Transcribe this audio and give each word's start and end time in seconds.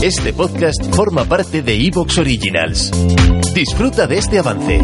Este 0.00 0.32
podcast 0.32 0.94
forma 0.94 1.24
parte 1.24 1.60
de 1.60 1.74
Evox 1.74 2.18
Originals. 2.18 2.92
Disfruta 3.52 4.06
de 4.06 4.18
este 4.18 4.38
avance. 4.38 4.80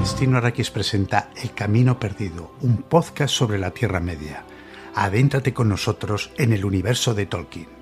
Destino 0.00 0.38
Arrakis 0.38 0.72
presenta 0.72 1.30
El 1.40 1.52
Camino 1.52 2.00
Perdido, 2.00 2.50
un 2.62 2.78
podcast 2.78 3.32
sobre 3.32 3.60
la 3.60 3.70
Tierra 3.70 4.00
Media. 4.00 4.44
Adéntrate 4.96 5.54
con 5.54 5.68
nosotros 5.68 6.32
en 6.36 6.52
el 6.52 6.64
universo 6.64 7.14
de 7.14 7.26
Tolkien. 7.26 7.75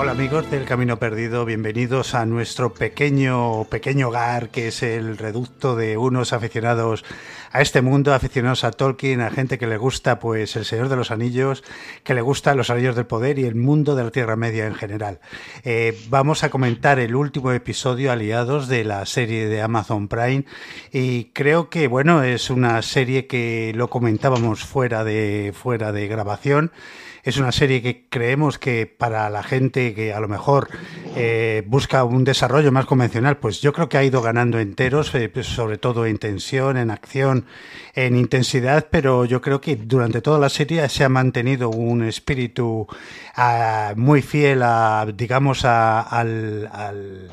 Hola 0.00 0.12
amigos 0.12 0.48
del 0.48 0.64
Camino 0.64 1.00
Perdido, 1.00 1.44
bienvenidos 1.44 2.14
a 2.14 2.24
nuestro 2.24 2.72
pequeño 2.72 3.64
pequeño 3.64 4.08
hogar 4.08 4.48
que 4.50 4.68
es 4.68 4.84
el 4.84 5.18
reducto 5.18 5.74
de 5.74 5.96
unos 5.96 6.32
aficionados 6.32 7.04
a 7.50 7.62
este 7.62 7.82
mundo, 7.82 8.14
aficionados 8.14 8.62
a 8.62 8.70
Tolkien, 8.70 9.20
a 9.20 9.30
gente 9.30 9.58
que 9.58 9.66
le 9.66 9.76
gusta 9.76 10.20
pues 10.20 10.54
El 10.54 10.64
Señor 10.64 10.88
de 10.88 10.94
los 10.94 11.10
Anillos, 11.10 11.64
que 12.04 12.14
le 12.14 12.20
gusta 12.20 12.54
Los 12.54 12.70
Anillos 12.70 12.94
del 12.94 13.06
Poder 13.06 13.40
y 13.40 13.44
el 13.44 13.56
mundo 13.56 13.96
de 13.96 14.04
la 14.04 14.12
Tierra 14.12 14.36
Media 14.36 14.68
en 14.68 14.76
general. 14.76 15.18
Eh, 15.64 15.98
vamos 16.08 16.44
a 16.44 16.50
comentar 16.50 17.00
el 17.00 17.16
último 17.16 17.50
episodio 17.50 18.12
aliados 18.12 18.68
de 18.68 18.84
la 18.84 19.04
serie 19.04 19.48
de 19.48 19.62
Amazon 19.62 20.06
Prime 20.06 20.44
y 20.92 21.24
creo 21.32 21.70
que 21.70 21.88
bueno 21.88 22.22
es 22.22 22.50
una 22.50 22.80
serie 22.82 23.26
que 23.26 23.72
lo 23.74 23.90
comentábamos 23.90 24.62
fuera 24.62 25.02
de 25.02 25.52
fuera 25.56 25.90
de 25.90 26.06
grabación. 26.06 26.70
Es 27.24 27.36
una 27.36 27.52
serie 27.52 27.82
que 27.82 28.06
creemos 28.08 28.58
que 28.58 28.86
para 28.86 29.28
la 29.28 29.42
gente 29.42 29.87
que 29.94 30.12
a 30.12 30.20
lo 30.20 30.28
mejor 30.28 30.68
eh, 31.16 31.62
busca 31.66 32.04
un 32.04 32.24
desarrollo 32.24 32.70
más 32.72 32.86
convencional, 32.86 33.36
pues 33.38 33.60
yo 33.60 33.72
creo 33.72 33.88
que 33.88 33.98
ha 33.98 34.04
ido 34.04 34.22
ganando 34.22 34.58
enteros, 34.58 35.14
eh, 35.14 35.28
pues 35.28 35.46
sobre 35.46 35.78
todo 35.78 36.06
en 36.06 36.18
tensión, 36.18 36.76
en 36.76 36.90
acción, 36.90 37.44
en 37.94 38.16
intensidad, 38.16 38.86
pero 38.90 39.24
yo 39.24 39.40
creo 39.40 39.60
que 39.60 39.76
durante 39.76 40.20
toda 40.20 40.38
la 40.38 40.48
serie 40.48 40.88
se 40.88 41.04
ha 41.04 41.08
mantenido 41.08 41.70
un 41.70 42.02
espíritu 42.04 42.86
ah, 43.36 43.92
muy 43.96 44.22
fiel 44.22 44.62
a, 44.62 45.06
digamos, 45.14 45.64
a- 45.64 46.00
al- 46.02 46.68
al 46.72 47.28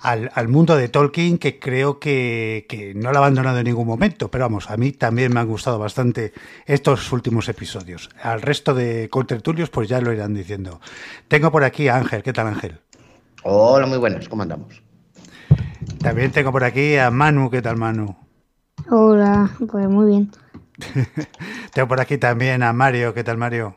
al, 0.00 0.30
al 0.34 0.48
mundo 0.48 0.76
de 0.76 0.88
Tolkien 0.88 1.38
que 1.38 1.58
creo 1.58 1.98
que, 1.98 2.66
que 2.68 2.94
no 2.94 3.10
lo 3.10 3.18
ha 3.18 3.20
abandonado 3.20 3.58
en 3.58 3.64
ningún 3.64 3.86
momento. 3.86 4.30
Pero 4.30 4.44
vamos, 4.44 4.70
a 4.70 4.76
mí 4.76 4.92
también 4.92 5.32
me 5.32 5.40
han 5.40 5.46
gustado 5.46 5.78
bastante 5.78 6.32
estos 6.66 7.12
últimos 7.12 7.48
episodios. 7.48 8.10
Al 8.22 8.42
resto 8.42 8.74
de 8.74 9.08
contertulios, 9.10 9.70
pues 9.70 9.88
ya 9.88 10.00
lo 10.00 10.12
irán 10.12 10.34
diciendo. 10.34 10.80
Tengo 11.28 11.50
por 11.50 11.64
aquí 11.64 11.88
a 11.88 11.96
Ángel. 11.96 12.22
¿Qué 12.22 12.32
tal, 12.32 12.46
Ángel? 12.46 12.80
Hola, 13.44 13.86
muy 13.86 13.98
buenas, 13.98 14.28
¿cómo 14.28 14.42
andamos? 14.42 14.82
También 16.00 16.30
tengo 16.32 16.52
por 16.52 16.64
aquí 16.64 16.96
a 16.96 17.10
Manu. 17.10 17.50
¿Qué 17.50 17.62
tal, 17.62 17.76
Manu? 17.76 18.16
Hola, 18.90 19.50
pues 19.70 19.88
muy 19.88 20.06
bien. 20.06 20.30
Tengo 21.72 21.88
por 21.88 22.00
aquí 22.00 22.18
también 22.18 22.62
a 22.62 22.72
Mario. 22.72 23.12
¿Qué 23.14 23.24
tal, 23.24 23.36
Mario? 23.36 23.76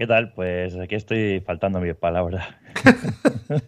¿Qué 0.00 0.06
tal? 0.06 0.32
Pues 0.32 0.74
aquí 0.76 0.94
estoy 0.94 1.40
faltando 1.40 1.78
mi 1.78 1.92
palabra. 1.92 2.58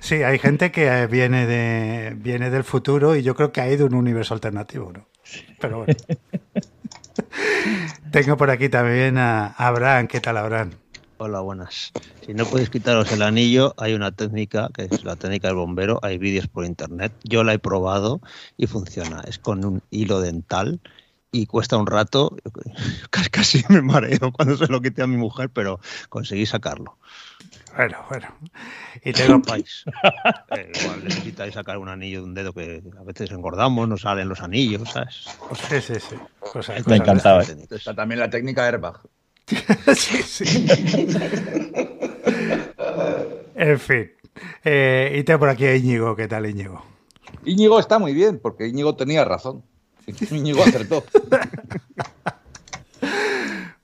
Sí, 0.00 0.22
hay 0.22 0.38
gente 0.38 0.70
que 0.70 0.86
eh, 0.86 1.06
viene, 1.06 1.46
de, 1.46 2.14
viene 2.16 2.50
del 2.50 2.62
futuro 2.64 3.16
y 3.16 3.22
yo 3.22 3.34
creo 3.34 3.52
que 3.52 3.60
ha 3.60 3.70
ido 3.70 3.84
a 3.84 3.88
un 3.88 3.94
universo 3.94 4.34
alternativo, 4.34 4.92
¿no? 4.92 5.08
Pero 5.60 5.78
bueno. 5.78 5.94
Tengo 8.12 8.36
por 8.36 8.50
aquí 8.50 8.68
también 8.68 9.18
a 9.18 9.48
Abraham. 9.48 10.06
¿Qué 10.06 10.20
tal, 10.20 10.36
Abraham? 10.36 10.72
Hola, 11.18 11.40
buenas. 11.40 11.92
Si 12.24 12.34
no 12.34 12.44
podéis 12.44 12.70
quitaros 12.70 13.10
el 13.12 13.22
anillo, 13.22 13.74
hay 13.78 13.94
una 13.94 14.12
técnica 14.12 14.68
que 14.72 14.84
es 14.84 15.04
la 15.04 15.16
técnica 15.16 15.48
del 15.48 15.56
bombero. 15.56 15.98
Hay 16.02 16.18
vídeos 16.18 16.46
por 16.46 16.64
internet. 16.64 17.12
Yo 17.24 17.42
la 17.42 17.54
he 17.54 17.58
probado 17.58 18.20
y 18.56 18.66
funciona. 18.66 19.22
Es 19.26 19.38
con 19.38 19.64
un 19.64 19.82
hilo 19.90 20.20
dental 20.20 20.80
y 21.42 21.46
cuesta 21.46 21.76
un 21.76 21.86
rato. 21.86 22.36
Casi- 23.30 23.64
me 23.68 23.82
mareo 23.82 24.32
cuando 24.32 24.56
se 24.56 24.66
lo 24.66 24.80
quité 24.80 25.02
a 25.02 25.06
mi 25.06 25.16
mujer, 25.16 25.50
pero 25.50 25.80
conseguí 26.08 26.46
sacarlo. 26.46 26.98
Bueno, 27.76 27.98
bueno. 28.08 28.28
Y 29.04 29.12
tengo, 29.12 29.40
Vais. 29.40 29.84
Eh, 30.50 30.72
igual 30.80 31.02
necesitáis 31.04 31.54
sacar 31.54 31.76
un 31.78 31.88
anillo 31.88 32.20
de 32.20 32.24
un 32.24 32.34
dedo 32.34 32.52
que 32.54 32.82
a 32.98 33.02
veces 33.02 33.30
engordamos, 33.32 33.88
no 33.88 33.96
salen 33.98 34.28
los 34.28 34.40
anillos, 34.40 34.88
¿sabes? 34.90 35.24
Sí, 35.68 35.80
sí, 35.80 35.94
sí. 36.00 36.16
Me 36.86 36.96
encantaba. 36.96 37.42
eh. 37.42 37.66
Está 37.68 37.94
también 37.94 38.20
la 38.20 38.30
técnica 38.30 38.64
airbag. 38.66 39.00
Sí, 39.94 40.22
sí. 40.22 40.66
En 43.54 43.78
fin. 43.80 44.10
Eh, 44.64 45.16
y 45.18 45.24
tengo 45.24 45.40
por 45.40 45.48
aquí 45.48 45.64
a 45.66 45.74
Íñigo. 45.76 46.14
¿Qué 46.16 46.28
tal, 46.28 46.46
Íñigo? 46.46 46.84
Íñigo 47.44 47.78
está 47.80 47.98
muy 47.98 48.12
bien, 48.14 48.38
porque 48.40 48.66
Íñigo 48.68 48.96
tenía 48.96 49.24
razón. 49.24 49.64
Íñigo 50.30 50.62
acertó. 50.62 51.04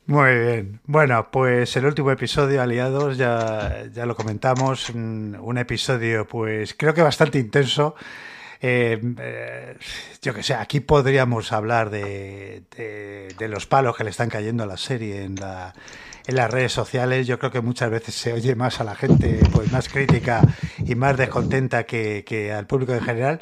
Muy 0.06 0.34
bien. 0.38 0.80
Bueno, 0.84 1.28
pues 1.30 1.76
el 1.76 1.86
último 1.86 2.10
episodio, 2.10 2.60
aliados, 2.60 3.16
ya, 3.16 3.84
ya 3.92 4.04
lo 4.04 4.16
comentamos. 4.16 4.90
Un, 4.90 5.38
un 5.40 5.58
episodio, 5.58 6.26
pues 6.26 6.74
creo 6.76 6.92
que 6.92 7.02
bastante 7.02 7.38
intenso. 7.38 7.94
Eh, 8.60 9.00
eh, 9.18 9.76
yo 10.20 10.34
que 10.34 10.42
sé, 10.42 10.54
aquí 10.54 10.80
podríamos 10.80 11.52
hablar 11.52 11.90
de, 11.90 12.62
de- 12.76 13.28
de 13.38 13.48
los 13.48 13.66
palos 13.66 13.96
que 13.96 14.04
le 14.04 14.10
están 14.10 14.28
cayendo 14.28 14.62
a 14.64 14.66
la 14.66 14.76
serie 14.76 15.22
en, 15.24 15.34
la, 15.36 15.72
en 16.26 16.36
las 16.36 16.50
redes 16.50 16.72
sociales. 16.72 17.26
Yo 17.26 17.38
creo 17.38 17.50
que 17.50 17.60
muchas 17.60 17.90
veces 17.90 18.14
se 18.14 18.32
oye 18.32 18.54
más 18.54 18.80
a 18.80 18.84
la 18.84 18.94
gente 18.94 19.40
pues 19.52 19.72
más 19.72 19.88
crítica 19.88 20.42
y 20.78 20.94
más 20.94 21.16
descontenta 21.16 21.84
que, 21.84 22.24
que 22.24 22.52
al 22.52 22.66
público 22.66 22.92
en 22.92 23.00
general. 23.02 23.40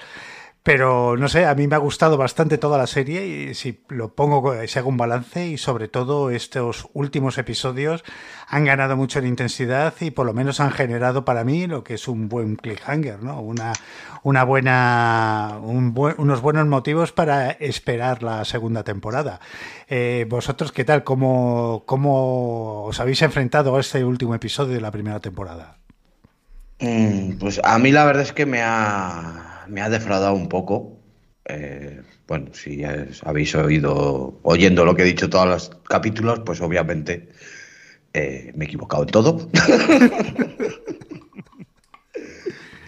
Pero 0.62 1.16
no 1.16 1.28
sé, 1.31 1.47
a 1.47 1.54
mí 1.54 1.66
me 1.66 1.75
ha 1.75 1.78
gustado 1.78 2.19
bastante 2.19 2.59
toda 2.59 2.76
la 2.76 2.87
serie 2.87 3.26
y 3.26 3.54
si 3.54 3.81
lo 3.88 4.15
pongo, 4.15 4.54
si 4.66 4.78
hago 4.78 4.91
un 4.91 4.98
balance 4.98 5.47
y 5.47 5.56
sobre 5.56 5.88
todo 5.88 6.28
estos 6.31 6.87
últimos 6.93 7.38
episodios 7.38 8.04
han 8.47 8.66
ganado 8.66 8.94
mucho 8.94 9.21
en 9.21 9.26
intensidad 9.26 9.94
y 10.00 10.10
por 10.10 10.26
lo 10.26 10.34
menos 10.34 10.60
han 10.60 10.71
generado 10.71 11.25
para 11.25 11.44
mí 11.44 11.66
lo 11.66 11.82
que 11.82 11.94
es 11.94 12.09
un 12.09 12.28
buen 12.28 12.56
cliffhanger, 12.56 13.22
¿no? 13.22 13.41
Una, 13.41 13.72
una 14.22 14.44
buena, 14.44 15.59
un 15.62 15.94
buen- 15.94 16.16
unos 16.19 16.43
buenos 16.43 16.66
motivos 16.66 17.10
para 17.12 17.53
esperar 17.53 18.22
la 18.22 18.44
segunda 18.44 18.84
temporada. 18.84 19.41
Eh, 19.88 20.27
¿Vosotros 20.28 20.72
qué 20.72 20.84
tal? 20.84 21.04
¿Cómo, 21.04 21.84
¿Cómo 21.87 22.84
os 22.84 23.00
habéis 23.00 23.22
enfrentado 23.22 23.75
a 23.77 23.81
este 23.81 24.04
último 24.04 24.34
episodio 24.34 24.75
de 24.75 24.81
la 24.82 24.91
primera 24.91 25.21
temporada? 25.21 25.78
Mm, 26.81 27.38
Pues 27.38 27.60
a 27.65 27.78
mí 27.78 27.92
la 27.92 28.04
verdad 28.04 28.22
es 28.22 28.32
que 28.32 28.47
me 28.47 28.62
ha, 28.62 29.59
me 29.70 29.81
ha 29.81 29.88
defraudado 29.88 30.34
un 30.34 30.48
poco. 30.48 30.98
Eh, 31.47 32.03
bueno, 32.26 32.50
si 32.53 32.82
habéis 33.25 33.54
oído, 33.54 34.38
oyendo 34.42 34.84
lo 34.84 34.94
que 34.94 35.03
he 35.03 35.06
dicho 35.06 35.31
todos 35.31 35.47
los 35.47 35.70
capítulos, 35.89 36.41
pues 36.44 36.60
obviamente 36.60 37.28
eh, 38.12 38.53
me 38.54 38.65
he 38.65 38.68
equivocado 38.68 39.03
en 39.04 39.09
todo. 39.09 39.48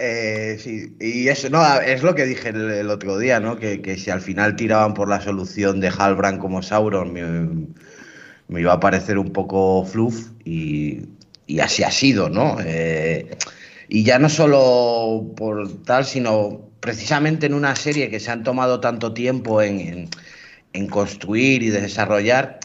Eh, 0.05 0.59
sí, 0.59 0.97
y 0.99 1.29
eso, 1.29 1.49
no, 1.49 1.65
es 1.81 2.03
lo 2.03 2.17
que 2.17 2.27
dije 2.27 2.49
el, 2.49 2.91
otro 2.91 3.19
día, 3.19 3.39
¿no? 3.39 3.61
Que, 3.61 3.81
que 3.81 3.97
si 3.97 4.11
al 4.11 4.21
final 4.21 4.57
tiraban 4.57 4.95
por 4.95 5.09
la 5.09 5.21
solución 5.21 5.79
de 5.79 5.93
Halbrand 5.97 6.41
como 6.41 6.61
Sauron, 6.61 7.13
me, 7.13 8.61
iba 8.61 8.73
a 8.73 8.81
parecer 8.81 9.17
un 9.17 9.33
poco 9.33 9.85
fluff 9.85 10.31
y, 10.45 11.03
y 11.47 11.61
así 11.61 11.85
ha 11.85 11.93
sido, 11.93 12.29
¿no? 12.29 12.57
Y 13.95 14.05
ya 14.05 14.19
no 14.19 14.29
solo 14.31 15.35
por 15.37 15.85
tal, 15.85 16.05
sino 16.07 16.71
precisamente 16.81 17.47
en 17.47 17.55
una 17.55 17.77
serie 17.77 18.09
que 18.11 18.21
se 18.21 18.31
han 18.31 18.43
tomado 18.43 18.81
tanto 18.81 19.13
tiempo 19.15 19.61
en, 19.63 20.09
en- 20.73 20.87
construir 20.89 21.63
y 21.63 21.71
desarrollar, 21.71 22.59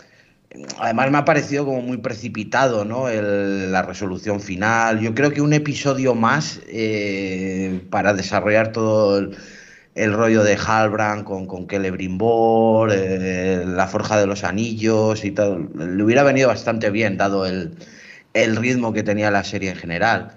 además 0.79 1.11
me 1.11 1.17
ha 1.19 1.25
parecido 1.25 1.65
como 1.65 1.81
muy 1.81 1.97
precipitado, 1.97 2.85
¿no? 2.85 3.09
El- 3.09 3.71
la 3.71 3.81
resolución 3.83 4.39
final. 4.41 4.99
Yo 5.01 5.13
creo 5.15 5.31
que 5.31 5.41
un 5.41 5.53
episodio 5.53 6.15
más 6.15 6.61
eh, 6.67 7.81
para 7.91 8.13
desarrollar 8.13 8.71
todo 8.71 9.19
el, 9.19 9.37
el 9.95 10.13
rollo 10.13 10.43
de 10.43 10.57
Halbrand 10.57 11.23
con, 11.25 11.47
con 11.47 11.67
Celebrimbor, 11.69 12.91
eh, 12.93 13.63
la 13.65 13.87
Forja 13.87 14.19
de 14.19 14.27
los 14.27 14.43
Anillos 14.43 15.25
y 15.25 15.31
tal. 15.31 15.69
Le 15.75 16.03
hubiera 16.03 16.23
venido 16.23 16.47
bastante 16.49 16.89
bien, 16.91 17.17
dado 17.17 17.45
el, 17.45 17.75
el 18.33 18.55
ritmo 18.57 18.93
que 18.93 19.03
tenía 19.03 19.31
la 19.31 19.43
serie 19.43 19.71
en 19.71 19.77
general. 19.77 20.36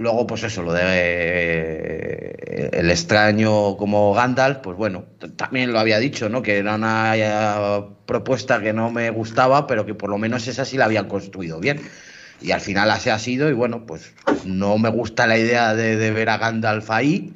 Luego, 0.00 0.26
pues 0.26 0.42
eso, 0.44 0.62
lo 0.62 0.72
de 0.72 0.82
eh, 0.82 2.70
el 2.72 2.90
extraño 2.90 3.76
como 3.76 4.14
Gandalf, 4.14 4.60
pues 4.62 4.74
bueno, 4.74 5.04
también 5.36 5.74
lo 5.74 5.78
había 5.78 5.98
dicho, 5.98 6.30
¿no? 6.30 6.40
Que 6.40 6.56
era 6.56 6.76
una 6.76 7.12
eh, 7.16 7.84
propuesta 8.06 8.62
que 8.62 8.72
no 8.72 8.90
me 8.90 9.10
gustaba, 9.10 9.66
pero 9.66 9.84
que 9.84 9.92
por 9.94 10.08
lo 10.08 10.16
menos 10.16 10.48
esa 10.48 10.64
sí 10.64 10.78
la 10.78 10.86
habían 10.86 11.06
construido 11.06 11.60
bien. 11.60 11.82
Y 12.40 12.52
al 12.52 12.62
final 12.62 12.90
así 12.90 13.10
ha 13.10 13.18
sido, 13.18 13.50
y 13.50 13.52
bueno, 13.52 13.84
pues 13.84 14.14
no 14.46 14.78
me 14.78 14.88
gusta 14.88 15.26
la 15.26 15.36
idea 15.36 15.74
de, 15.74 15.96
de 15.96 16.10
ver 16.12 16.30
a 16.30 16.38
Gandalf 16.38 16.90
ahí, 16.90 17.34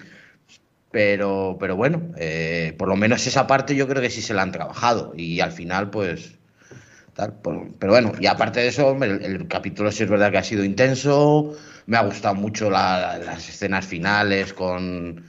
pero, 0.90 1.58
pero 1.60 1.76
bueno, 1.76 2.14
eh, 2.16 2.74
por 2.78 2.88
lo 2.88 2.96
menos 2.96 3.26
esa 3.26 3.46
parte 3.46 3.76
yo 3.76 3.86
creo 3.86 4.00
que 4.00 4.08
sí 4.08 4.22
se 4.22 4.32
la 4.32 4.40
han 4.40 4.52
trabajado. 4.52 5.12
Y 5.14 5.40
al 5.40 5.52
final, 5.52 5.90
pues. 5.90 6.38
Tal, 7.14 7.32
por- 7.40 7.72
pero 7.78 7.92
bueno, 7.92 8.12
y 8.20 8.26
aparte 8.26 8.60
de 8.60 8.68
eso, 8.68 8.96
el, 9.02 9.22
el 9.24 9.46
capítulo 9.48 9.92
sí 9.92 10.02
es 10.02 10.10
verdad 10.10 10.32
que 10.32 10.38
ha 10.38 10.42
sido 10.44 10.64
intenso. 10.64 11.52
Me 11.86 11.96
ha 11.96 12.02
gustado 12.02 12.34
mucho 12.34 12.70
la- 12.70 13.18
las 13.18 13.48
escenas 13.48 13.86
finales 13.86 14.52
con. 14.52 15.24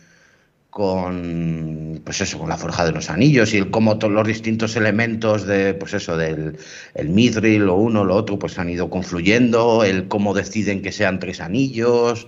Con. 0.69 2.01
Pues 2.05 2.21
eso, 2.21 2.39
con 2.39 2.49
la 2.49 2.57
forja 2.57 2.85
de 2.85 2.91
los 2.91 3.09
anillos 3.09 3.53
y 3.53 3.57
el 3.57 3.71
cómo 3.71 3.97
todos 3.99 4.13
los 4.13 4.27
distintos 4.27 4.75
elementos 4.75 5.45
de. 5.47 5.73
Pues 5.75 5.93
eso, 5.93 6.17
del 6.17 6.57
el 6.95 7.65
lo 7.65 7.75
uno, 7.75 8.03
lo 8.03 8.15
otro, 8.15 8.39
pues 8.39 8.57
han 8.59 8.69
ido 8.69 8.89
confluyendo. 8.89 9.83
El 9.83 10.07
cómo 10.07 10.33
deciden 10.33 10.81
que 10.81 10.91
sean 10.91 11.19
tres 11.19 11.39
anillos. 11.41 12.27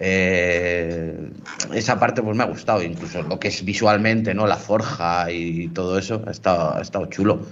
Eh, 0.00 1.30
esa 1.74 1.98
parte 1.98 2.22
pues 2.22 2.36
me 2.36 2.44
ha 2.44 2.46
gustado, 2.46 2.82
incluso 2.82 3.22
lo 3.22 3.38
que 3.40 3.48
es 3.48 3.64
visualmente, 3.64 4.34
¿no? 4.34 4.46
La 4.46 4.56
forja 4.56 5.30
y 5.32 5.68
todo 5.68 5.98
eso, 5.98 6.22
ha 6.26 6.30
estado, 6.30 6.76
ha 6.76 6.80
estado 6.82 7.06
chulo. 7.06 7.46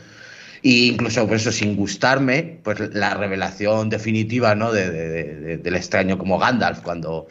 Y 0.63 0.89
incluso 0.91 1.27
por 1.27 1.37
eso, 1.37 1.53
sin 1.53 1.77
gustarme, 1.77 2.61
pues 2.63 2.81
la 2.95 3.15
revelación 3.15 3.89
definitiva, 3.91 4.55
¿no? 4.55 4.73
De, 4.73 4.91
de- 4.91 5.35
de- 5.41 5.57
del 5.59 5.75
extraño 5.77 6.19
como 6.19 6.39
Gandalf, 6.39 6.81
cuando 6.81 7.27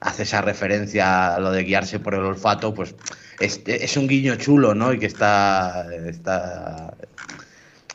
hace 0.00 0.22
esa 0.22 0.40
referencia 0.42 1.34
a 1.34 1.40
lo 1.40 1.50
de 1.50 1.64
guiarse 1.64 1.98
por 1.98 2.14
el 2.14 2.20
olfato, 2.20 2.74
pues 2.74 2.94
es, 3.40 3.62
es 3.66 3.96
un 3.96 4.06
guiño 4.08 4.36
chulo, 4.36 4.74
¿no? 4.74 4.92
Y 4.92 4.98
que 4.98 5.06
está, 5.06 5.86
está 6.06 6.94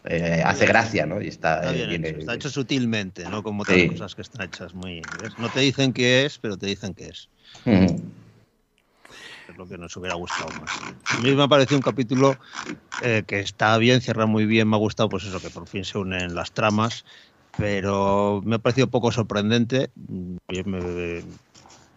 eh, 0.06 0.42
hace 0.46 0.66
gracia, 0.66 1.06
¿no? 1.06 1.22
Y 1.22 1.28
está, 1.30 1.62
Está 1.62 1.74
eh, 1.74 1.88
bien 1.88 2.06
hecho, 2.06 2.18
está 2.20 2.34
hecho 2.36 2.50
sutilmente, 2.50 3.26
no 3.30 3.42
como 3.42 3.64
otras 3.64 3.80
Sí. 3.80 3.88
cosas 3.90 4.16
que 4.16 4.22
están 4.22 4.48
hechas 4.48 4.74
muy. 4.74 5.00
¿ves? 5.22 5.38
No 5.40 5.50
te 5.50 5.62
dicen 5.62 5.94
qué 5.94 6.26
es, 6.26 6.38
pero 6.40 6.58
te 6.58 6.68
dicen 6.68 6.94
qué 6.94 7.08
es. 7.08 7.30
Es 9.54 9.58
lo 9.60 9.68
que 9.68 9.78
nos 9.78 9.96
hubiera 9.98 10.16
gustado 10.16 10.52
más. 10.52 10.82
A 11.12 11.18
mí 11.20 11.32
me 11.36 11.44
ha 11.44 11.48
parecido 11.48 11.78
un 11.78 11.84
capítulo 11.84 12.40
eh, 13.00 13.24
que 13.28 13.40
está 13.40 13.78
bien, 13.78 14.02
cierra 14.02 14.26
muy 14.26 14.46
bien, 14.48 14.68
me 14.68 14.76
ha 14.76 14.80
gustado, 14.80 15.10
pues 15.10 15.26
eso, 15.26 15.42
que 15.42 15.52
por 15.52 15.68
fin 15.68 15.86
se 15.86 16.00
unen 16.00 16.34
las 16.36 16.54
tramas, 16.54 17.04
pero 17.56 18.42
me 18.44 18.56
ha 18.56 18.60
parecido 18.60 18.90
poco 18.90 19.12
sorprendente 19.12 19.92
mm, 19.96 20.38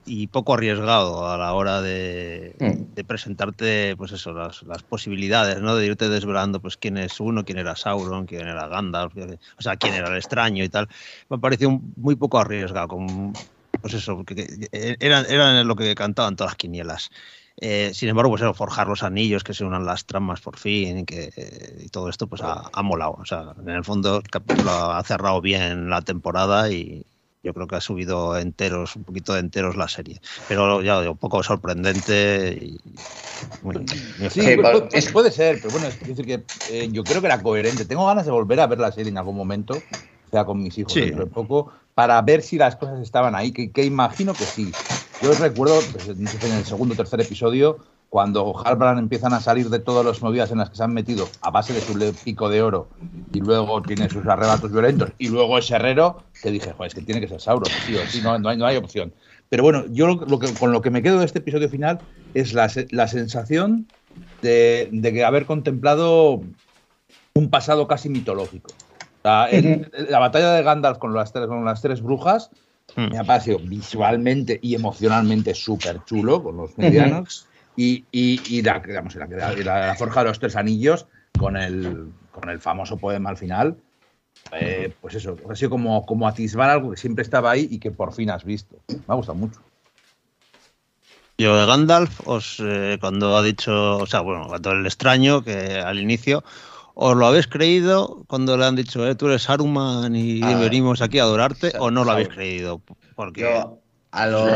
y 0.05 0.29
poco 0.29 0.55
arriesgado 0.55 1.29
a 1.29 1.37
la 1.37 1.53
hora 1.55 1.81
de, 1.83 2.55
de 2.95 3.05
presentarte, 3.05 3.97
pues 3.97 4.13
eso, 4.13 4.33
las, 4.33 4.63
las 4.63 4.83
posibilidades, 4.85 5.61
¿no? 5.61 5.75
De 5.77 5.87
irte 5.87 6.09
desvelando, 6.09 6.61
pues 6.61 6.77
quién 6.77 6.97
es 6.99 7.19
uno, 7.21 7.45
quién 7.45 7.59
era 7.59 7.75
Sauron, 7.75 8.27
quién 8.27 8.47
era 8.47 8.69
Gandalf, 8.69 9.15
o 9.59 9.63
sea, 9.63 9.77
quién 9.77 9.95
era 9.95 10.09
el 10.09 10.17
extraño 10.17 10.63
y 10.65 10.69
tal. 10.69 10.89
Me 11.29 11.37
ha 11.37 11.41
parecido 11.41 11.71
muy 11.97 12.15
poco 12.17 12.39
arriesgado, 12.39 12.89
con, 12.89 13.33
pues 13.81 13.95
eso, 13.95 14.17
porque 14.17 14.35
que- 14.37 14.97
eran, 15.01 15.27
eran 15.29 15.67
lo 15.67 15.75
que 15.77 15.95
cantaban 15.95 16.37
todas 16.37 16.53
las 16.53 16.57
quinielas. 16.57 17.11
Eh, 17.59 17.93
sin 17.95 18.09
embargo, 18.11 18.31
pues 18.31 18.43
eso, 18.43 18.53
forjar 18.55 18.87
los 18.89 19.03
anillos, 19.03 19.43
que 19.45 19.55
se 19.55 19.65
unan 19.65 19.87
las 19.87 20.05
tramas 20.07 20.41
por 20.43 20.59
fin, 20.59 20.99
y 20.99 21.05
que, 21.07 21.33
eh, 21.37 21.83
y 21.85 21.89
todo 21.89 22.09
esto, 22.11 22.27
pues 22.29 22.43
ha, 22.43 22.69
ha 22.73 22.83
molado. 22.83 23.13
O 23.13 23.25
sea, 23.25 23.55
en 23.59 23.69
el 23.71 23.85
fondo 23.85 24.17
el 24.19 24.23
capítulo 24.31 24.73
ha 24.73 25.03
cerrado 25.05 25.41
bien 25.41 25.89
la 25.89 26.03
temporada 26.03 26.71
y 26.71 27.07
yo 27.43 27.55
creo 27.55 27.67
que 27.67 27.77
ha 27.77 27.81
subido 27.81 28.37
enteros, 28.39 28.97
un 28.97 29.05
poquito 29.05 29.33
de 29.35 29.41
enteros 29.41 29.77
la 29.77 29.89
serie. 29.89 30.21
Pero 30.47 30.83
ya 30.83 31.01
digo, 31.01 31.13
un 31.13 31.19
poco 31.19 31.43
sorprendente 31.43 32.59
y 32.61 32.79
muy, 33.61 33.75
muy 34.19 34.31
Sí, 34.31 34.41
pero 34.57 34.73
pu- 34.73 34.89
es- 34.93 35.09
puede 35.09 35.31
ser, 35.31 35.61
pero 35.61 35.71
bueno, 35.71 35.89
es 35.89 35.99
decir 36.05 36.27
que 36.27 36.47
eh, 36.67 36.89
yo 36.93 37.07
creo 37.07 37.21
que 37.21 37.27
era 37.29 37.43
coherente. 37.43 37.85
Tengo 37.85 38.07
ganas 38.07 38.27
de 38.27 38.33
volver 38.33 38.61
a 38.61 38.67
ver 38.67 38.79
la 38.81 38.93
serie 38.93 39.11
en 39.11 39.19
algún 39.19 39.37
momento, 39.37 39.87
o 40.27 40.31
sea, 40.31 40.45
con 40.45 40.63
mis 40.63 40.77
hijos 40.79 40.95
Sí. 40.95 41.01
dentro 41.01 41.25
de 41.25 41.31
poco, 41.31 41.73
para 41.95 42.21
ver 42.23 42.43
si 42.43 42.59
las 42.59 42.77
cosas 42.77 43.01
estaban 43.01 43.35
ahí, 43.35 43.53
que, 43.53 43.73
que 43.73 43.85
imagino 43.85 44.37
que 44.37 44.47
sí. 44.47 44.79
Yo 45.23 45.33
recuerdo, 45.33 45.81
pues, 45.93 46.09
en 46.09 46.53
el 46.53 46.65
segundo 46.65 46.95
o 46.95 46.97
tercer 46.97 47.21
episodio, 47.21 47.79
cuando 48.09 48.57
Halbrand 48.65 48.99
empiezan 48.99 49.33
a 49.33 49.41
salir 49.41 49.69
de 49.69 49.79
todas 49.79 50.05
las 50.05 50.23
movidas 50.23 50.51
en 50.51 50.59
las 50.59 50.71
que 50.71 50.77
se 50.77 50.85
han 50.85 50.93
metido 50.93 51.27
a 51.41 51.51
base 51.51 51.73
de 51.73 51.81
su 51.81 52.15
pico 52.25 52.49
de 52.49 52.63
oro 52.63 52.89
y 53.33 53.41
luego 53.41 53.83
tiene 53.83 54.09
sus 54.09 54.27
arrebatos 54.27 54.71
violentos 54.71 55.11
y 55.19 55.29
luego 55.29 55.59
es 55.59 55.71
herrero, 55.71 56.23
que 56.43 56.51
dije, 56.51 56.73
joder, 56.73 56.89
es 56.89 56.95
que 56.95 57.03
tiene 57.03 57.21
que 57.21 57.29
ser 57.29 57.41
Sauron, 57.41 57.71
sí 57.87 57.95
o 57.97 58.07
sí, 58.07 58.21
no, 58.23 58.39
no 58.39 58.49
hay, 58.51 58.57
no 58.57 58.67
hay 58.67 58.77
opción. 58.77 59.13
Pero 59.49 59.63
bueno, 59.63 59.85
yo 59.91 60.07
lo, 60.07 60.15
lo 60.27 60.39
que, 60.39 60.53
con 60.55 60.73
lo 60.73 60.81
que 60.83 60.91
me 60.91 61.03
quedo 61.03 61.19
de 61.19 61.25
este 61.27 61.39
episodio 61.39 61.69
final 61.69 61.99
es 62.35 62.53
la, 62.53 62.71
la 62.91 63.09
sensación 63.09 63.87
de, 64.43 64.89
de 64.93 65.13
que 65.13 65.25
haber 65.25 65.47
contemplado 65.47 66.43
un 67.35 67.51
pasado 67.51 67.87
casi 67.89 68.09
mitológico. 68.09 68.71
El- 69.51 69.91
la 70.09 70.19
batalla 70.21 70.53
de 70.53 70.63
Gandalf 70.63 70.99
con 70.99 71.13
las 71.13 71.33
tres, 71.33 71.47
con 71.49 71.65
las 71.65 71.83
tres 71.83 72.01
brujas. 72.03 72.51
Me 73.09 73.19
ha 73.19 73.25
parecido 73.25 73.59
visualmente 73.61 74.59
y 74.63 74.75
emocionalmente 74.75 75.55
súper 75.55 76.05
chulo 76.05 76.43
con 76.43 76.57
los 76.57 76.77
medianos. 76.79 77.29
Y, 77.77 78.07
y, 78.11 78.59
y 78.59 78.63
la, 78.63 78.81
digamos, 78.81 79.15
la, 79.17 79.27
la- 79.27 79.87
la 79.89 79.95
Forja 79.97 80.21
de 80.23 80.29
los 80.29 80.39
Tres 80.41 80.57
Anillos 80.57 81.07
con 81.37 81.57
el, 81.57 82.13
con 82.31 82.49
el 82.49 82.61
famoso 82.61 82.99
poema 82.99 83.31
al 83.31 83.37
final. 83.37 83.77
eh, 84.53 84.95
pues 85.01 85.15
eso, 85.17 85.39
ha 85.51 85.55
sido 85.57 85.71
como, 85.71 86.07
como 86.07 86.29
atisbar 86.29 86.71
algo 86.71 86.91
que 86.93 86.97
siempre 86.97 87.23
estaba 87.23 87.51
ahí 87.51 87.69
y 87.71 87.79
que 87.79 87.91
por 87.91 88.13
fin 88.15 88.31
has 88.31 88.45
visto. 88.45 88.77
Me 88.89 89.05
ha 89.09 89.15
gustado 89.17 89.37
mucho. 89.39 89.61
Yo 91.39 91.55
de 91.57 91.67
Gandalf, 91.67 92.21
os, 92.27 92.61
eh, 92.61 92.97
cuando 93.01 93.37
ha 93.37 93.43
dicho, 93.43 93.99
o 93.99 94.07
sea, 94.07 94.21
bueno, 94.21 94.47
cuando 94.49 94.73
el 94.73 94.87
extraño, 94.87 95.43
que 95.45 95.79
al 95.81 95.99
inicio, 95.99 96.43
¿os 96.99 97.17
lo 97.17 97.27
habéis 97.27 97.47
creído 97.47 98.25
cuando 98.27 98.57
le 98.57 98.65
han 98.65 98.77
dicho, 98.77 99.07
eh, 99.07 99.15
tú 99.15 99.27
eres 99.29 99.43
Saruman 99.45 100.15
y 100.17 100.43
Ah, 100.43 100.59
venimos 100.59 101.01
aquí 101.03 101.19
a 101.19 101.25
adorarte? 101.25 101.73
¿O 101.79 101.91
no 101.91 102.05
lo 102.05 102.11
habéis 102.13 102.29
creído? 102.29 102.83
Porque 103.15 103.41
Yo 103.43 103.79
a, 104.13 104.27
lo- 104.27 104.49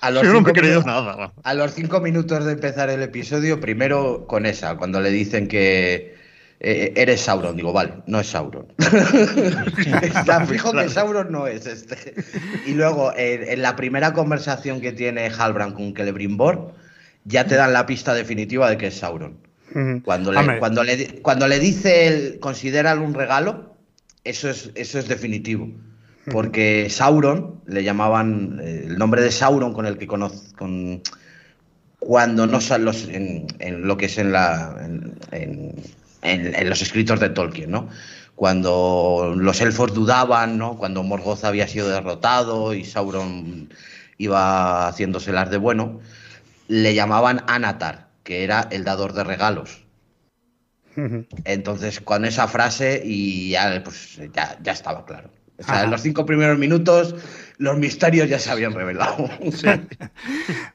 a 0.00 0.10
los 0.10 0.22
yo 0.22 0.28
no 0.32 0.34
me 0.34 0.38
cinco 0.38 0.50
he 0.50 0.60
creído 0.60 0.82
nada. 0.82 1.32
A 1.42 1.54
los 1.54 1.72
cinco 1.74 2.00
minutos 2.00 2.44
de 2.44 2.52
empezar 2.52 2.90
el 2.90 3.02
episodio, 3.02 3.60
primero 3.60 4.26
con 4.26 4.46
esa, 4.46 4.76
cuando 4.76 5.00
le 5.00 5.10
dicen 5.10 5.48
que 5.48 6.14
eh, 6.60 6.92
eres 6.96 7.22
Sauron, 7.22 7.56
digo, 7.56 7.72
vale, 7.72 7.94
no 8.06 8.20
es 8.20 8.28
Sauron. 8.28 8.66
Está 10.02 10.40
fijo 10.46 10.72
que 10.72 10.88
Sauron 10.88 11.32
no 11.32 11.46
es 11.46 11.66
este. 11.66 12.14
Y 12.62 12.74
luego, 12.74 13.12
en, 13.16 13.48
en 13.48 13.62
la 13.62 13.76
primera 13.76 14.12
conversación 14.12 14.80
que 14.80 14.92
tiene 14.92 15.26
Halbrand 15.36 15.74
con 15.74 15.94
Celebrimbor, 15.94 16.74
ya 17.24 17.46
te 17.46 17.56
dan 17.56 17.72
la 17.72 17.86
pista 17.86 18.14
definitiva 18.14 18.70
de 18.70 18.76
que 18.78 18.88
es 18.88 18.98
Sauron. 18.98 19.38
Cuando 20.04 20.32
le, 20.32 20.38
cuando 20.58 20.82
le, 20.84 21.20
cuando 21.22 21.46
le 21.48 21.58
dice 21.58 22.06
el 22.08 22.40
considéralo 22.40 23.02
un 23.04 23.14
regalo, 23.14 23.76
eso 24.24 24.50
es, 24.50 24.70
eso 24.74 24.98
es 24.98 25.08
definitivo. 25.08 25.68
Porque 26.32 26.88
Sauron, 26.90 27.60
le 27.66 27.82
llamaban 27.82 28.60
eh, 28.62 28.84
el 28.88 28.98
nombre 28.98 29.22
de 29.22 29.30
Sauron 29.32 29.72
con 29.72 29.86
el 29.86 29.96
que 29.98 30.06
conoce, 30.06 30.54
con, 30.56 31.02
cuando 31.98 32.46
no 32.46 32.60
salen 32.60 32.84
los, 32.84 33.08
en, 33.08 33.46
en 33.58 33.86
lo 33.86 33.96
que 33.96 34.06
es 34.06 34.18
en, 34.18 34.32
la, 34.32 34.76
en, 35.32 35.74
en- 36.22 36.68
los 36.68 36.82
escritos 36.82 37.20
de 37.20 37.30
Tolkien, 37.30 37.70
¿no? 37.70 37.88
Cuando 38.36 39.34
los 39.36 39.60
elfos 39.60 39.92
dudaban, 39.94 40.56
¿no? 40.58 40.76
Cuando 40.76 41.02
Morgoth 41.02 41.44
había 41.44 41.66
sido 41.68 41.88
derrotado 41.88 42.74
y 42.74 42.84
Sauron 42.84 43.68
iba 44.18 44.88
haciéndoselas 44.88 45.50
de 45.50 45.56
bueno, 45.56 46.00
le 46.68 46.94
llamaban 46.94 47.42
Anatar, 47.48 48.09
que 48.22 48.44
era 48.44 48.68
el 48.70 48.84
dador 48.84 49.12
de 49.12 49.24
regalos. 49.24 49.84
Entonces, 51.44 52.00
con 52.00 52.24
esa 52.24 52.48
frase 52.48 53.00
y 53.04 53.50
ya, 53.50 53.80
pues, 53.82 54.20
ya, 54.34 54.58
ya 54.62 54.72
estaba 54.72 55.06
claro. 55.06 55.30
O 55.58 55.62
sea, 55.62 55.84
en 55.84 55.90
los 55.90 56.00
cinco 56.00 56.24
primeros 56.24 56.58
minutos 56.58 57.14
los 57.58 57.76
misterios 57.78 58.28
ya 58.28 58.38
se 58.38 58.50
habían 58.50 58.72
revelado. 58.72 59.28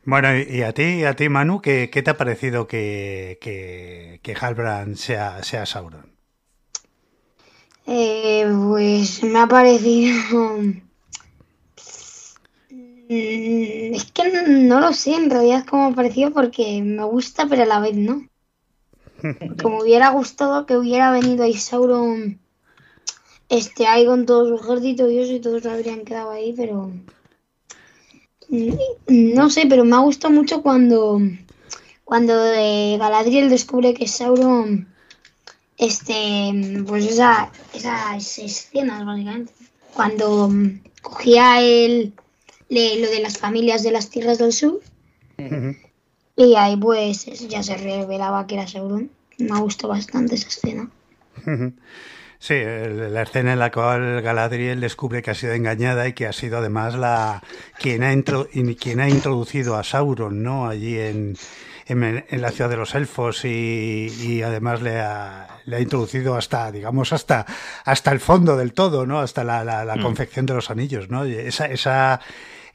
Bueno, 0.05 0.37
y 0.37 0.61
a 0.61 0.71
ti, 0.71 1.03
a 1.03 1.15
ti 1.15 1.29
Manu, 1.29 1.59
¿qué, 1.59 1.89
qué 1.91 2.03
te 2.03 2.11
ha 2.11 2.17
parecido 2.17 2.67
que, 2.67 3.39
que, 3.41 4.19
que 4.21 4.35
Halbrand 4.39 4.95
sea, 4.95 5.41
sea 5.43 5.65
Sauron? 5.65 6.15
Eh, 7.87 8.45
pues 8.69 9.23
me 9.23 9.39
ha 9.39 9.47
parecido. 9.47 10.59
Que 14.15 14.31
no 14.47 14.79
lo 14.79 14.93
sé, 14.93 15.13
en 15.13 15.29
realidad 15.29 15.65
cómo 15.69 15.93
parecido 15.93 16.31
porque 16.31 16.81
me 16.81 17.03
gusta, 17.03 17.45
pero 17.45 17.61
a 17.61 17.65
la 17.67 17.79
vez 17.79 17.95
no. 17.95 18.27
Como 19.61 19.81
hubiera 19.81 20.09
gustado 20.09 20.65
que 20.65 20.77
hubiera 20.77 21.11
venido 21.11 21.43
ahí 21.43 21.53
Sauron 21.53 22.39
este 23.47 23.85
ahí 23.85 24.07
con 24.07 24.25
todo 24.25 24.47
su 24.47 24.63
ejército 24.63 25.07
y 25.07 25.19
eso 25.19 25.33
y 25.33 25.39
todos 25.39 25.65
habrían 25.67 26.03
quedado 26.03 26.31
ahí, 26.31 26.53
pero 26.57 26.91
no 29.07 29.49
sé, 29.51 29.67
pero 29.69 29.85
me 29.85 29.95
ha 29.95 29.99
gustado 29.99 30.33
mucho 30.33 30.63
cuando 30.63 31.19
cuando 32.05 32.35
Galadriel 32.35 33.49
descubre 33.49 33.95
que 33.95 34.07
Sauron, 34.07 34.87
este, 35.77 36.83
pues 36.87 37.05
esa, 37.05 37.51
esas 37.73 38.37
escenas 38.37 39.03
básicamente, 39.05 39.51
cuando 39.93 40.51
cogía 41.01 41.61
el, 41.61 42.13
le- 42.69 42.99
lo 42.99 43.09
de 43.09 43.19
las 43.19 43.37
familias 43.37 43.83
de 43.83 43.91
las 43.91 44.09
tierras 44.09 44.37
del 44.37 44.53
sur 44.53 44.81
y 46.37 46.55
ahí 46.55 46.77
pues 46.77 47.25
ya 47.47 47.61
se 47.63 47.77
revelaba 47.77 48.47
que 48.47 48.55
era 48.55 48.67
Sauron. 48.67 49.09
Me 49.37 49.59
gustó 49.59 49.87
bastante 49.89 50.35
esa 50.35 50.47
escena. 50.47 50.89
Sí, 52.39 52.53
la 52.55 53.21
escena 53.23 53.53
en 53.53 53.59
la 53.59 53.71
cual 53.71 54.21
Galadriel 54.21 54.79
descubre 54.81 55.21
que 55.21 55.31
ha 55.31 55.35
sido 55.35 55.53
engañada 55.53 56.07
y 56.07 56.13
que 56.13 56.27
ha 56.27 56.33
sido 56.33 56.57
además 56.59 56.95
la 56.95 57.41
quien 57.79 58.03
ha, 58.03 58.13
intro- 58.13 58.47
quien 58.79 58.99
ha 58.99 59.09
introducido 59.09 59.75
a 59.75 59.83
Sauron, 59.83 60.43
¿no? 60.43 60.67
Allí 60.67 60.97
en, 60.99 61.35
en, 61.87 62.25
en 62.29 62.41
la 62.41 62.51
ciudad 62.51 62.69
de 62.69 62.77
los 62.77 62.93
elfos 62.95 63.45
y, 63.45 64.07
y 64.19 64.41
además 64.41 64.81
le 64.81 64.99
ha, 64.99 65.59
le 65.65 65.77
ha 65.77 65.79
introducido 65.81 66.35
hasta, 66.35 66.71
digamos, 66.71 67.13
hasta, 67.13 67.45
hasta 67.83 68.11
el 68.11 68.19
fondo 68.19 68.55
del 68.57 68.73
todo, 68.73 69.05
¿no? 69.05 69.19
Hasta 69.19 69.43
la, 69.43 69.63
la- 69.63 69.85
la 69.85 69.95
confección 70.01 70.45
de 70.45 70.53
los 70.53 70.69
anillos, 70.69 71.09
¿no? 71.09 71.25
Y 71.25 71.33
esa, 71.35 71.65
esa, 71.65 72.19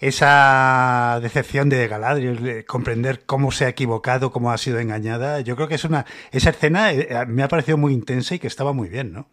esa 0.01 1.19
decepción 1.23 1.69
de 1.69 1.87
Galadriel, 1.89 2.43
de 2.43 2.65
comprender 2.65 3.21
cómo 3.27 3.53
se 3.53 3.67
ha 3.67 3.69
equivocado, 3.69 4.33
cómo 4.33 4.51
ha 4.53 4.59
sido 4.59 4.79
engañada, 4.81 5.41
yo 5.41 5.57
creo 5.57 5.69
que 5.69 5.75
es 5.77 5.85
una, 5.85 6.07
esa 6.33 6.51
escena 6.51 6.93
eh, 6.93 7.27
me 7.29 7.43
ha 7.43 7.49
parecido 7.49 7.77
muy 7.79 7.93
intensa 7.93 8.35
y 8.35 8.39
que 8.39 8.47
estaba 8.47 8.73
muy 8.73 8.89
bien, 8.89 9.13
¿no? 9.13 9.29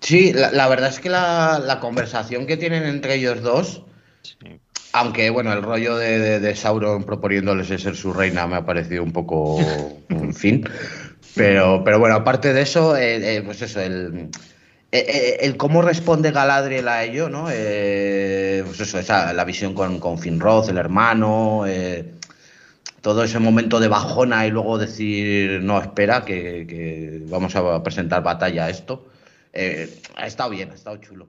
Sí, 0.00 0.32
la, 0.32 0.50
la 0.52 0.68
verdad 0.68 0.90
es 0.90 1.00
que 1.00 1.08
la, 1.10 1.58
la 1.58 1.80
conversación 1.80 2.46
que 2.46 2.56
tienen 2.56 2.84
entre 2.84 3.14
ellos 3.16 3.42
dos, 3.42 3.82
aunque 4.92 5.30
bueno, 5.30 5.52
el 5.52 5.62
rollo 5.62 5.96
de, 5.96 6.18
de- 6.18 6.40
de 6.40 6.56
Sauron 6.56 7.04
proponiéndoles 7.04 7.68
de 7.68 7.78
ser 7.78 7.96
su 7.96 8.12
reina 8.12 8.46
me 8.46 8.56
ha 8.56 8.64
parecido 8.64 9.02
un 9.02 9.12
poco, 9.12 9.58
en 10.08 10.34
fin, 10.34 10.64
pero, 11.34 11.82
pero 11.84 11.98
bueno, 11.98 12.14
aparte 12.16 12.52
de 12.52 12.62
eso, 12.62 12.96
eh, 12.96 13.36
eh, 13.36 13.42
pues 13.42 13.60
eso, 13.62 13.80
el, 13.80 14.16
eh, 14.16 14.30
eh, 14.30 14.30
el 14.90 15.56
cómo 15.56 15.82
responde 15.82 16.30
Galadriel 16.30 16.88
a 16.88 17.04
ello, 17.04 17.28
¿no? 17.28 17.48
Eh, 17.50 18.62
pues 18.64 18.80
eso, 18.80 18.98
esa, 18.98 19.32
la 19.32 19.44
visión 19.44 19.74
con, 19.74 20.00
con 20.00 20.18
Finrod, 20.18 20.68
el 20.70 20.78
hermano, 20.78 21.64
eh, 21.66 22.14
todo 23.02 23.22
ese 23.22 23.38
momento 23.38 23.80
de 23.80 23.88
bajona 23.88 24.46
y 24.46 24.50
luego 24.50 24.78
decir, 24.78 25.62
no, 25.62 25.80
espera, 25.80 26.24
que, 26.24 27.22
vamos 27.28 27.54
a 27.56 27.82
presentar 27.82 28.22
batalla 28.22 28.64
a 28.66 28.70
esto. 28.70 29.08
Eh, 29.52 30.02
ha 30.16 30.26
estado 30.26 30.50
bien, 30.50 30.70
ha 30.70 30.74
estado 30.74 30.96
chulo. 30.98 31.28